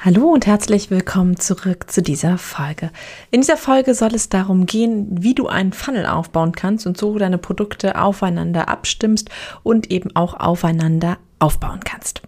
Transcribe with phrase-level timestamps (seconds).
[0.00, 2.92] Hallo und herzlich willkommen zurück zu dieser Folge.
[3.32, 7.18] In dieser Folge soll es darum gehen, wie du einen Funnel aufbauen kannst und so
[7.18, 9.28] deine Produkte aufeinander abstimmst
[9.64, 12.22] und eben auch aufeinander aufbauen kannst.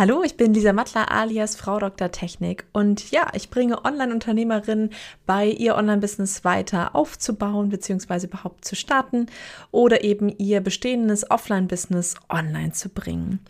[0.00, 2.10] Hallo, ich bin Lisa Mattler alias Frau Dr.
[2.10, 4.94] Technik und ja, ich bringe Online-Unternehmerinnen
[5.26, 8.24] bei ihr Online-Business weiter aufzubauen bzw.
[8.24, 9.26] überhaupt zu starten
[9.72, 13.40] oder eben ihr bestehendes Offline-Business online zu bringen.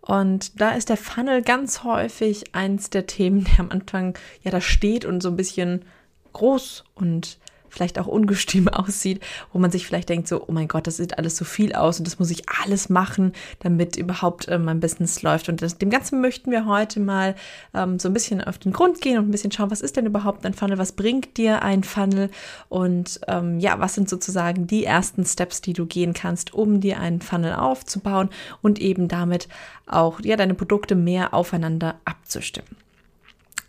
[0.00, 4.60] Und da ist der Funnel ganz häufig eins der Themen, der am Anfang ja da
[4.60, 5.84] steht und so ein bisschen
[6.34, 7.36] groß und
[7.76, 9.20] vielleicht auch ungestüm aussieht,
[9.52, 11.98] wo man sich vielleicht denkt, so, oh mein Gott, das sieht alles so viel aus
[11.98, 15.48] und das muss ich alles machen, damit überhaupt äh, mein Business läuft.
[15.48, 17.34] Und das, dem Ganzen möchten wir heute mal
[17.74, 20.06] ähm, so ein bisschen auf den Grund gehen und ein bisschen schauen, was ist denn
[20.06, 22.30] überhaupt ein Funnel, was bringt dir ein Funnel
[22.68, 26.98] und ähm, ja, was sind sozusagen die ersten Steps, die du gehen kannst, um dir
[26.98, 28.30] einen Funnel aufzubauen
[28.62, 29.48] und eben damit
[29.86, 32.85] auch ja, deine Produkte mehr aufeinander abzustimmen.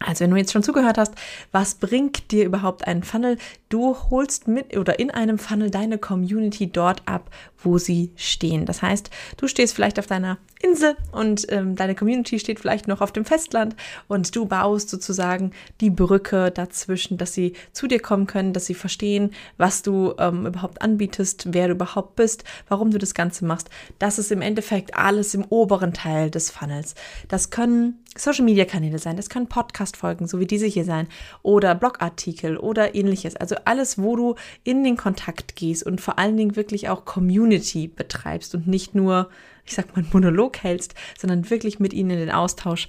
[0.08, 1.13] Also wenn du jetzt schon zugehört hast,
[1.52, 3.38] was bringt dir überhaupt ein Funnel?
[3.67, 8.66] Du holst mit oder in einem Funnel deine Community dort ab, wo sie stehen.
[8.66, 13.02] Das heißt, du stehst vielleicht auf deiner Insel und ähm, deine Community steht vielleicht noch
[13.02, 13.75] auf dem Festland
[14.08, 18.75] und du baust sozusagen die Brücke dazwischen, dass sie zu dir kommen können, dass sie
[18.75, 23.69] verstehen, was du ähm, überhaupt anbietest, wer du überhaupt bist, warum du das Ganze machst.
[24.00, 26.95] Das ist im Endeffekt alles im oberen Teil des Funnels.
[27.28, 31.08] Das können Social Media Kanäle sein, das können Podcast Folgen, so wie diese hier sein,
[31.44, 33.36] oder Blogartikel oder ähnliches.
[33.36, 37.88] Also alles, wo du in den Kontakt gehst und vor allen Dingen wirklich auch Community
[37.88, 39.30] betreibst und nicht nur,
[39.66, 42.88] ich sag mal, Monolog hältst, sondern wirklich mit ihnen in den Austausch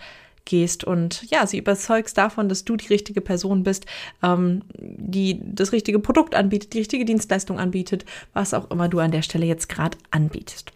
[0.48, 3.84] gehst und ja, sie überzeugst davon, dass du die richtige Person bist,
[4.22, 9.10] ähm, die das richtige Produkt anbietet, die richtige Dienstleistung anbietet, was auch immer du an
[9.10, 10.72] der Stelle jetzt gerade anbietest.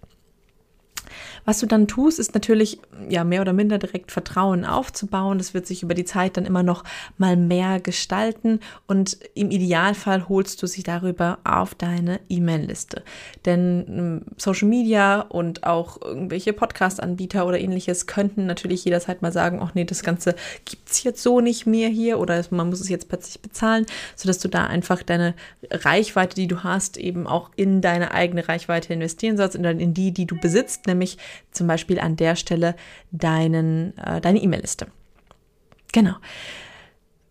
[1.44, 5.38] Was du dann tust, ist natürlich ja mehr oder minder direkt Vertrauen aufzubauen.
[5.38, 6.84] Das wird sich über die Zeit dann immer noch
[7.18, 13.02] mal mehr gestalten und im Idealfall holst du sie darüber auf deine E-Mail-Liste.
[13.44, 19.60] Denn ähm, Social Media und auch irgendwelche Podcast-Anbieter oder ähnliches könnten natürlich jederzeit mal sagen,
[19.62, 23.08] ach nee, das Ganze gibt's jetzt so nicht mehr hier oder man muss es jetzt
[23.08, 23.86] plötzlich bezahlen,
[24.16, 25.34] sodass du da einfach deine
[25.70, 30.12] Reichweite, die du hast, eben auch in deine eigene Reichweite investieren sollst, in, in die,
[30.12, 31.18] die du besitzt, nämlich
[31.50, 32.74] zum Beispiel an der Stelle
[33.10, 34.86] deinen, äh, deine E-Mail-Liste.
[35.92, 36.14] Genau.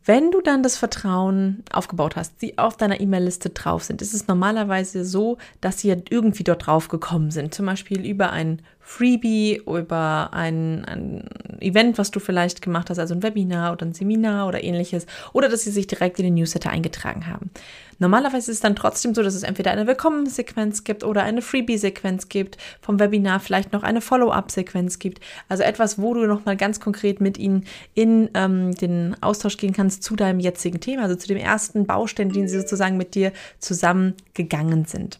[0.03, 4.27] Wenn du dann das Vertrauen aufgebaut hast, sie auf deiner E-Mail-Liste drauf sind, ist es
[4.27, 7.53] normalerweise so, dass sie irgendwie dort drauf gekommen sind.
[7.53, 11.23] Zum Beispiel über ein Freebie, über ein, ein,
[11.59, 15.47] Event, was du vielleicht gemacht hast, also ein Webinar oder ein Seminar oder ähnliches, oder
[15.47, 17.51] dass sie sich direkt in den Newsletter eingetragen haben.
[17.99, 22.29] Normalerweise ist es dann trotzdem so, dass es entweder eine Willkommensequenz gibt oder eine Freebie-Sequenz
[22.29, 25.21] gibt, vom Webinar vielleicht noch eine Follow-up-Sequenz gibt.
[25.49, 30.01] Also etwas, wo du nochmal ganz konkret mit ihnen in ähm, den Austausch gehen kannst
[30.01, 34.85] zu deinem jetzigen Thema, also zu dem ersten Baustein, den sie sozusagen mit dir zusammengegangen
[34.85, 35.19] sind.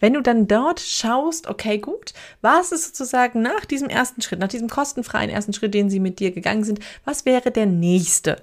[0.00, 4.48] Wenn du dann dort schaust, okay, gut, was ist sozusagen nach diesem ersten Schritt, nach
[4.48, 8.36] diesem kostenfreien ersten Schritt, den sie mit dir gegangen sind, was wäre der nächste?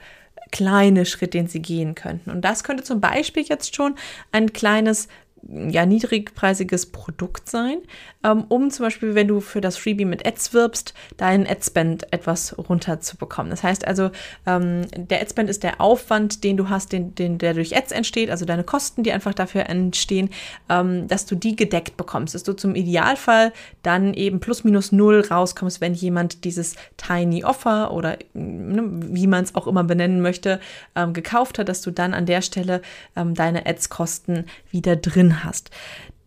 [0.51, 2.31] kleine Schritt, den sie gehen könnten.
[2.31, 3.95] Und das könnte zum Beispiel jetzt schon
[4.31, 5.09] ein kleines
[5.49, 7.77] ja, niedrigpreisiges Produkt sein,
[8.23, 12.57] ähm, um zum Beispiel, wenn du für das Freebie mit Ads wirbst, deinen Adspend etwas
[12.57, 13.49] runterzubekommen.
[13.49, 14.11] Das heißt also,
[14.45, 18.29] ähm, der Adspend ist der Aufwand, den du hast, den, den, der durch Ads entsteht,
[18.29, 20.29] also deine Kosten, die einfach dafür entstehen,
[20.69, 23.53] ähm, dass du die gedeckt bekommst, dass du zum Idealfall
[23.83, 29.45] dann eben plus minus null rauskommst, wenn jemand dieses Tiny Offer oder ne, wie man
[29.45, 30.59] es auch immer benennen möchte,
[30.95, 32.81] ähm, gekauft hat, dass du dann an der Stelle
[33.15, 35.71] ähm, deine Ads-Kosten wieder drin hast.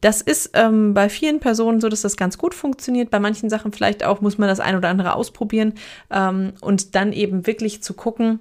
[0.01, 3.11] Das ist ähm, bei vielen Personen so, dass das ganz gut funktioniert.
[3.11, 5.75] Bei manchen Sachen vielleicht auch muss man das ein oder andere ausprobieren
[6.11, 8.41] ähm, und dann eben wirklich zu gucken,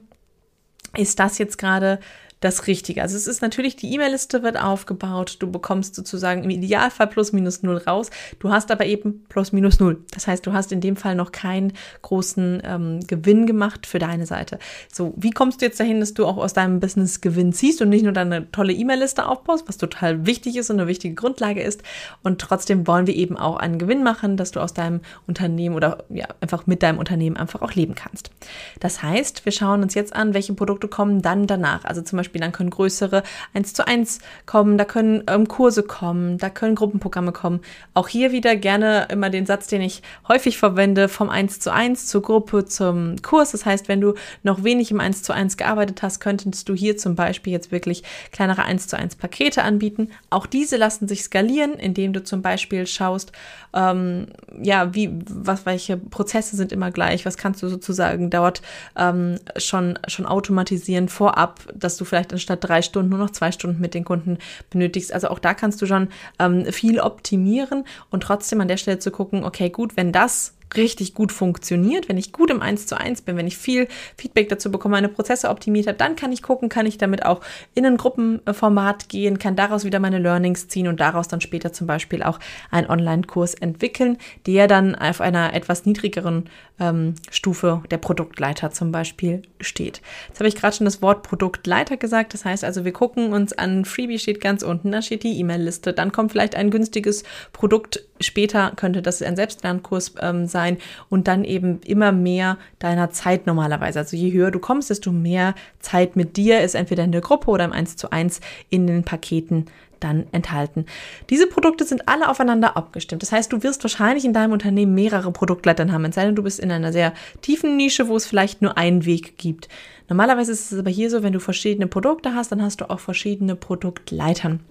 [0.95, 1.99] ist das jetzt gerade
[2.39, 3.01] das Richtige.
[3.01, 7.63] Also es ist natürlich, die E-Mail-Liste wird aufgebaut, du bekommst sozusagen im Idealfall plus minus
[7.63, 8.09] null raus,
[8.39, 10.03] du hast aber eben plus minus null.
[10.13, 14.25] Das heißt, du hast in dem Fall noch keinen großen ähm, Gewinn gemacht für deine
[14.25, 14.57] Seite.
[14.91, 17.89] So, wie kommst du jetzt dahin, dass du auch aus deinem Business Gewinn ziehst und
[17.89, 21.83] nicht nur deine tolle E-Mail-Liste aufbaust, was total wichtig ist und eine wichtige Grundlage ist
[22.23, 26.05] und trotzdem wollen wir eben auch einen Gewinn machen, dass du aus deinem Unternehmen oder
[26.09, 28.31] ja, einfach mit deinem Unternehmen einfach auch leben kannst.
[28.79, 31.83] Das heißt, wir schauen uns jetzt an, welche Produkte kommen dann danach.
[31.83, 33.23] Also zum Beispiel Beispiel, dann können größere
[33.53, 37.61] 1 zu 1 kommen, da können ähm, Kurse kommen, da können Gruppenprogramme kommen.
[37.93, 42.05] Auch hier wieder gerne immer den Satz, den ich häufig verwende, vom 1 zu 1
[42.05, 43.51] zur Gruppe zum Kurs.
[43.51, 46.97] Das heißt, wenn du noch wenig im 1 zu 1 gearbeitet hast, könntest du hier
[46.97, 50.09] zum Beispiel jetzt wirklich kleinere 1 zu 1 Pakete anbieten.
[50.29, 53.31] Auch diese lassen sich skalieren, indem du zum Beispiel schaust,
[53.73, 54.27] ähm,
[54.61, 58.61] ja, wie, was, welche Prozesse sind immer gleich, was kannst du sozusagen dort
[58.95, 63.81] ähm, schon, schon automatisieren vorab, dass du vielleicht anstatt drei Stunden nur noch zwei Stunden
[63.81, 64.37] mit den Kunden
[64.69, 65.13] benötigst.
[65.13, 69.11] Also auch da kannst du schon ähm, viel optimieren und trotzdem an der Stelle zu
[69.11, 73.21] gucken, okay, gut, wenn das richtig gut funktioniert, wenn ich gut im 1 zu 1
[73.21, 73.87] bin, wenn ich viel
[74.17, 77.41] Feedback dazu bekomme, meine Prozesse optimiert habe, dann kann ich gucken, kann ich damit auch
[77.73, 81.87] in ein Gruppenformat gehen, kann daraus wieder meine Learnings ziehen und daraus dann später zum
[81.87, 82.39] Beispiel auch
[82.71, 86.49] einen Online-Kurs entwickeln, der dann auf einer etwas niedrigeren
[86.79, 90.01] ähm, Stufe der Produktleiter zum Beispiel steht.
[90.27, 93.53] Jetzt habe ich gerade schon das Wort Produktleiter gesagt, das heißt also, wir gucken uns
[93.53, 98.05] an, Freebie steht ganz unten, da steht die E-Mail-Liste, dann kommt vielleicht ein günstiges Produkt,
[98.19, 100.77] später könnte das ein Selbstlernkurs ähm, sein,
[101.09, 103.99] und dann eben immer mehr deiner Zeit normalerweise.
[103.99, 107.49] Also je höher du kommst, desto mehr Zeit mit dir ist entweder in der Gruppe
[107.49, 109.65] oder im 1 zu 1 in den Paketen
[109.99, 110.85] dann enthalten.
[111.29, 113.21] Diese Produkte sind alle aufeinander abgestimmt.
[113.21, 116.43] Das heißt, du wirst wahrscheinlich in deinem Unternehmen mehrere Produktleitern haben, es sei denn, du
[116.43, 119.67] bist in einer sehr tiefen Nische, wo es vielleicht nur einen Weg gibt.
[120.07, 122.99] Normalerweise ist es aber hier so, wenn du verschiedene Produkte hast, dann hast du auch
[122.99, 124.61] verschiedene Produktleitern.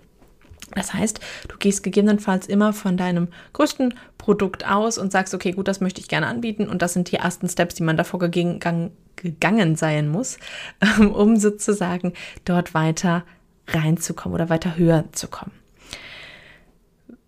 [0.74, 5.68] Das heißt, du gehst gegebenenfalls immer von deinem größten Produkt aus und sagst, okay, gut,
[5.68, 8.90] das möchte ich gerne anbieten und das sind die ersten Steps, die man davor gegangen,
[9.16, 10.38] gegangen sein muss,
[10.98, 12.12] um sozusagen
[12.44, 13.24] dort weiter
[13.66, 15.52] reinzukommen oder weiter höher zu kommen.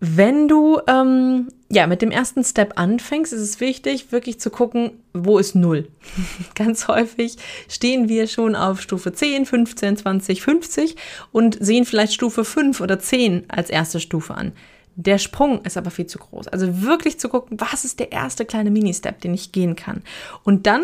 [0.03, 4.93] Wenn du ähm, ja mit dem ersten Step anfängst, ist es wichtig, wirklich zu gucken,
[5.13, 5.89] wo ist Null.
[6.55, 7.37] Ganz häufig
[7.69, 10.95] stehen wir schon auf Stufe 10, 15, 20, 50
[11.31, 14.53] und sehen vielleicht Stufe 5 oder 10 als erste Stufe an.
[14.95, 16.47] Der Sprung ist aber viel zu groß.
[16.47, 20.01] Also wirklich zu gucken, was ist der erste kleine Mini-Step, den ich gehen kann.
[20.43, 20.83] Und dann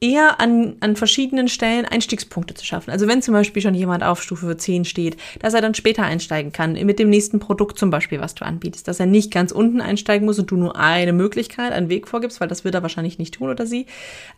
[0.00, 2.90] eher an, an verschiedenen Stellen Einstiegspunkte zu schaffen.
[2.90, 6.52] Also wenn zum Beispiel schon jemand auf Stufe 10 steht, dass er dann später einsteigen
[6.52, 9.80] kann, mit dem nächsten Produkt zum Beispiel, was du anbietest, dass er nicht ganz unten
[9.80, 13.18] einsteigen muss und du nur eine Möglichkeit, einen Weg vorgibst, weil das wird er wahrscheinlich
[13.18, 13.86] nicht tun oder sie.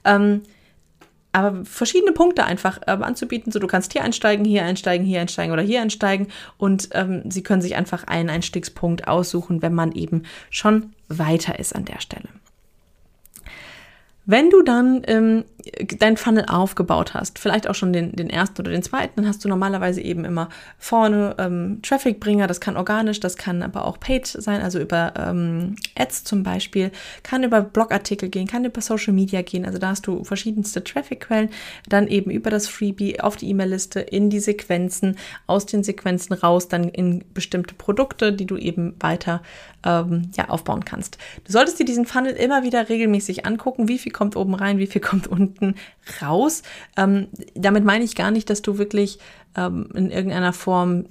[0.04, 0.42] Ähm,
[1.32, 5.52] aber verschiedene Punkte einfach ähm, anzubieten, so du kannst hier einsteigen, hier einsteigen, hier einsteigen
[5.52, 6.26] oder hier einsteigen
[6.56, 11.74] und ähm, sie können sich einfach einen Einstiegspunkt aussuchen, wenn man eben schon weiter ist
[11.74, 12.28] an der Stelle.
[14.30, 15.44] Wenn du dann ähm,
[15.98, 19.44] dein Funnel aufgebaut hast, vielleicht auch schon den, den ersten oder den zweiten, dann hast
[19.44, 24.28] du normalerweise eben immer vorne ähm, Trafficbringer, das kann organisch, das kann aber auch paid
[24.28, 26.92] sein, also über ähm, Ads zum Beispiel,
[27.24, 31.50] kann über Blogartikel gehen, kann über Social Media gehen, also da hast du verschiedenste Trafficquellen,
[31.88, 35.16] dann eben über das Freebie auf die E-Mail-Liste, in die Sequenzen,
[35.48, 39.42] aus den Sequenzen raus, dann in bestimmte Produkte, die du eben weiter
[39.84, 41.18] ähm, ja, aufbauen kannst.
[41.44, 44.86] Du solltest dir diesen Funnel immer wieder regelmäßig angucken, wie viel kommt oben rein, wie
[44.86, 45.74] viel kommt unten
[46.20, 46.62] raus.
[46.96, 49.18] Ähm, damit meine ich gar nicht, dass du wirklich
[49.56, 51.06] ähm, in irgendeiner Form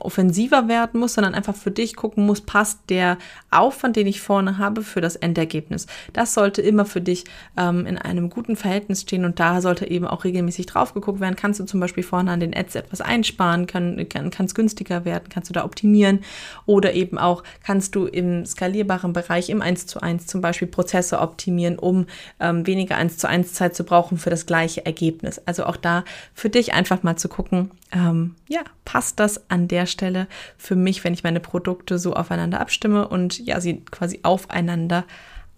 [0.00, 3.18] offensiver werden muss, sondern einfach für dich gucken muss, passt der
[3.50, 5.86] Aufwand, den ich vorne habe, für das Endergebnis.
[6.12, 7.24] Das sollte immer für dich
[7.56, 11.36] ähm, in einem guten Verhältnis stehen und da sollte eben auch regelmäßig drauf geguckt werden.
[11.36, 15.24] Kannst du zum Beispiel vorne an den Ads etwas einsparen, kann, kann es günstiger werden,
[15.28, 16.20] kannst du da optimieren
[16.66, 21.20] oder eben auch kannst du im skalierbaren Bereich im 1 zu 1 zum Beispiel Prozesse
[21.20, 22.06] optimieren, um
[22.40, 25.40] ähm, weniger 1 zu 1 Zeit zu brauchen für das gleiche Ergebnis.
[25.46, 29.86] Also auch da für dich einfach mal zu gucken, ähm, ja, passt das an der
[29.86, 30.26] Stelle
[30.58, 35.04] für mich, wenn ich meine Produkte so aufeinander abstimme und ja, sie quasi aufeinander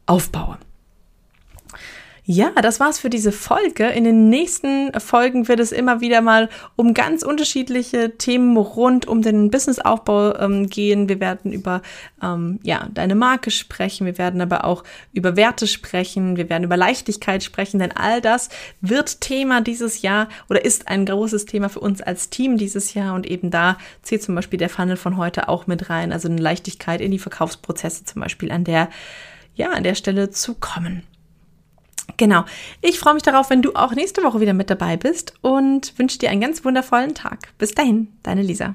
[0.04, 0.58] aufbaue.
[2.28, 3.86] Ja, das war's für diese Folge.
[3.86, 9.22] In den nächsten Folgen wird es immer wieder mal um ganz unterschiedliche Themen rund um
[9.22, 11.08] den Businessaufbau ähm, gehen.
[11.08, 11.82] Wir werden über
[12.20, 14.06] ähm, ja, deine Marke sprechen.
[14.06, 16.36] Wir werden aber auch über Werte sprechen.
[16.36, 18.48] Wir werden über Leichtigkeit sprechen, denn all das
[18.80, 23.14] wird Thema dieses Jahr oder ist ein großes Thema für uns als Team dieses Jahr.
[23.14, 26.12] Und eben da zählt zum Beispiel der Funnel von heute auch mit rein.
[26.12, 28.88] Also eine Leichtigkeit in die Verkaufsprozesse zum Beispiel an der,
[29.54, 31.04] ja, an der Stelle zu kommen.
[32.16, 32.44] Genau.
[32.80, 36.18] Ich freue mich darauf, wenn du auch nächste Woche wieder mit dabei bist und wünsche
[36.18, 37.48] dir einen ganz wundervollen Tag.
[37.58, 38.74] Bis dahin, deine Lisa.